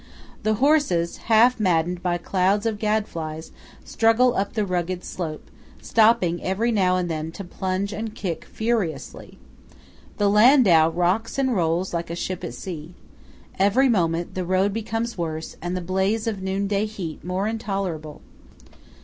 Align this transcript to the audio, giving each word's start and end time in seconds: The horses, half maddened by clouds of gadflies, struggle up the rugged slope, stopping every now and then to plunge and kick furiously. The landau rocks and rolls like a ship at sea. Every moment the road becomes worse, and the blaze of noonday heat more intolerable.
The 0.41 0.55
horses, 0.55 1.17
half 1.29 1.59
maddened 1.59 2.01
by 2.01 2.17
clouds 2.17 2.65
of 2.65 2.79
gadflies, 2.79 3.51
struggle 3.85 4.35
up 4.35 4.53
the 4.53 4.65
rugged 4.65 5.03
slope, 5.03 5.51
stopping 5.79 6.41
every 6.41 6.71
now 6.71 6.97
and 6.97 7.07
then 7.07 7.31
to 7.33 7.43
plunge 7.43 7.93
and 7.93 8.15
kick 8.15 8.45
furiously. 8.45 9.37
The 10.17 10.27
landau 10.27 10.89
rocks 10.89 11.37
and 11.37 11.55
rolls 11.55 11.93
like 11.93 12.09
a 12.09 12.15
ship 12.15 12.43
at 12.43 12.55
sea. 12.55 12.95
Every 13.59 13.89
moment 13.89 14.33
the 14.33 14.43
road 14.43 14.73
becomes 14.73 15.19
worse, 15.19 15.55
and 15.61 15.77
the 15.77 15.81
blaze 15.81 16.25
of 16.25 16.41
noonday 16.41 16.87
heat 16.87 17.23
more 17.23 17.47
intolerable. 17.47 18.21